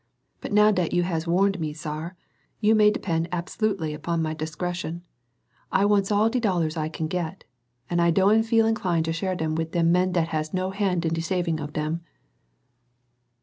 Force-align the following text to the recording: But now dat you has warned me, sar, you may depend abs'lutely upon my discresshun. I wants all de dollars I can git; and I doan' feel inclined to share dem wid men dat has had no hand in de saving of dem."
But 0.39 0.51
now 0.51 0.71
dat 0.71 0.93
you 0.93 1.03
has 1.03 1.27
warned 1.27 1.59
me, 1.59 1.73
sar, 1.73 2.15
you 2.59 2.73
may 2.73 2.89
depend 2.89 3.31
abs'lutely 3.31 3.93
upon 3.93 4.19
my 4.23 4.33
discresshun. 4.33 5.01
I 5.71 5.85
wants 5.85 6.11
all 6.11 6.27
de 6.27 6.39
dollars 6.39 6.75
I 6.75 6.89
can 6.89 7.05
git; 7.07 7.43
and 7.87 8.01
I 8.01 8.09
doan' 8.09 8.41
feel 8.41 8.65
inclined 8.65 9.05
to 9.05 9.13
share 9.13 9.35
dem 9.35 9.53
wid 9.53 9.75
men 9.75 10.13
dat 10.13 10.29
has 10.29 10.47
had 10.47 10.53
no 10.55 10.71
hand 10.71 11.05
in 11.05 11.13
de 11.13 11.21
saving 11.21 11.59
of 11.59 11.73
dem." 11.73 12.01